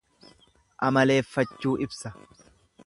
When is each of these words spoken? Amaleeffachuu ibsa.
Amaleeffachuu 0.87 1.77
ibsa. 1.87 2.15